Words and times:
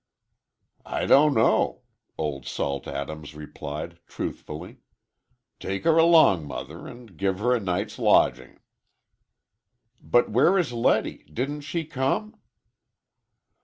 "I 0.87 1.05
don't 1.05 1.35
know," 1.35 1.83
Old 2.17 2.47
Salt 2.47 2.87
Adams 2.87 3.35
replied, 3.35 3.99
truthfully. 4.07 4.77
"Take 5.59 5.83
her 5.83 5.95
along, 5.99 6.47
mother, 6.47 6.87
and 6.87 7.15
give 7.15 7.37
her 7.37 7.53
a 7.53 7.59
night's 7.59 7.99
lodging." 7.99 8.57
"But 10.01 10.31
where 10.31 10.57
is 10.57 10.73
Letty? 10.73 11.25
Didn't 11.31 11.61
she 11.61 11.85
come?" 11.85 12.35